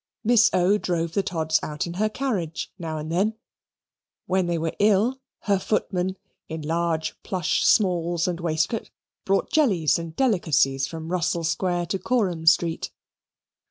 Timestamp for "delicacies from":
10.15-11.09